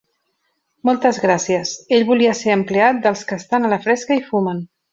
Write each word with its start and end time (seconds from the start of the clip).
Moltes 0.89 1.19
gràcies; 1.25 1.73
ell 1.99 2.07
volia 2.09 2.31
ser 2.41 2.55
empleat 2.55 3.05
dels 3.07 3.23
que 3.33 3.39
estan 3.43 3.69
a 3.69 3.71
la 3.77 3.81
fresca 3.87 4.19
i 4.23 4.29
fumen. 4.33 4.67